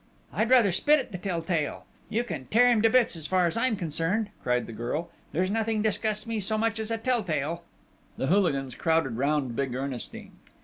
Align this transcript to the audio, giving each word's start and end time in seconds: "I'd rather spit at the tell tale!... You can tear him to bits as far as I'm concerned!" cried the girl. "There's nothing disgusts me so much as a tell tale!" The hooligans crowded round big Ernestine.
"I'd 0.33 0.49
rather 0.49 0.71
spit 0.71 0.97
at 0.97 1.11
the 1.11 1.19
tell 1.19 1.43
tale!... 1.43 1.85
You 2.09 2.23
can 2.23 2.45
tear 2.45 2.71
him 2.71 2.81
to 2.81 2.89
bits 2.89 3.15
as 3.15 3.27
far 3.27 3.45
as 3.45 3.55
I'm 3.55 3.75
concerned!" 3.75 4.31
cried 4.41 4.65
the 4.65 4.73
girl. 4.73 5.11
"There's 5.31 5.51
nothing 5.51 5.83
disgusts 5.83 6.25
me 6.25 6.39
so 6.39 6.57
much 6.57 6.79
as 6.79 6.89
a 6.89 6.97
tell 6.97 7.23
tale!" 7.23 7.61
The 8.17 8.25
hooligans 8.25 8.73
crowded 8.73 9.17
round 9.17 9.55
big 9.55 9.75
Ernestine. 9.75 10.31